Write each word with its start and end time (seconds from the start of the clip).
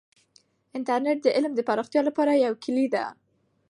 انټرنیټ 0.77 1.17
د 1.23 1.27
علم 1.35 1.51
د 1.55 1.59
پراختیا 1.67 2.01
لپاره 2.07 2.41
یوه 2.45 2.61
کیلي 2.63 2.87
ده. 2.93 3.05